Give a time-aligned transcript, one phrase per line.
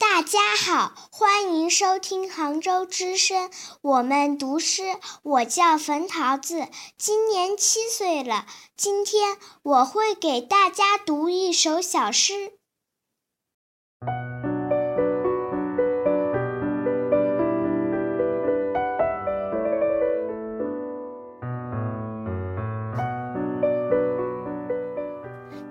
[0.00, 3.50] 大家好，欢迎收听杭州之声。
[3.82, 4.82] 我们读诗，
[5.22, 8.46] 我叫冯桃子，今年七岁了。
[8.78, 12.52] 今天我会给大家读一首小诗。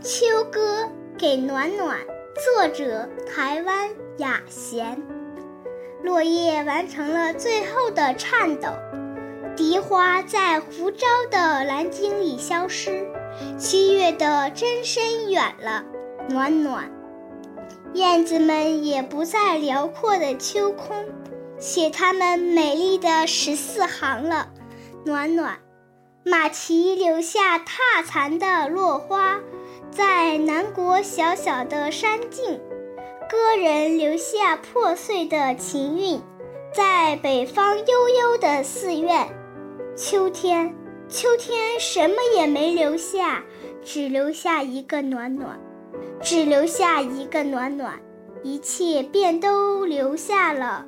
[0.03, 0.87] 秋歌
[1.17, 2.05] 给暖暖，
[2.45, 3.89] 作者台湾。
[4.19, 5.01] 雅弦，
[6.03, 8.67] 落叶完成了最后的颤抖，
[9.55, 13.07] 荻花在浮朝的蓝鲸里消失，
[13.57, 15.85] 七月的真深远了，
[16.29, 16.91] 暖暖。
[17.93, 21.05] 燕子们也不在辽阔的秋空，
[21.57, 24.49] 写它们美丽的十四行了，
[25.05, 25.59] 暖暖。
[26.25, 29.39] 马蹄留下踏残的落花，
[29.89, 32.59] 在南国小小的山径。
[33.29, 36.19] 歌人留下破碎的琴韵，
[36.73, 39.29] 在北方悠悠的寺院。
[39.95, 40.73] 秋天，
[41.07, 43.43] 秋天什么也没留下，
[43.83, 45.59] 只留下一个暖暖，
[46.23, 47.99] 只留下一个暖暖，
[48.41, 50.83] 一切便都留下了。